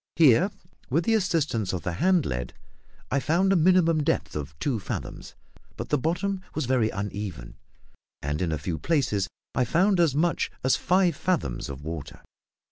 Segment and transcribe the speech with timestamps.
[0.15, 0.49] Here,
[0.89, 2.55] with the assistance of the hand lead,
[3.11, 5.35] I found a minimum depth of two fathoms;
[5.77, 7.55] but the bottom was very uneven,
[8.23, 12.21] and in a few places I found as much as five fathoms of water.